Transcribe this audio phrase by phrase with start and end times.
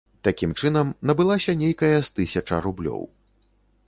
[0.27, 3.05] Такім чынам набылася нейкая з тысяча рублёў.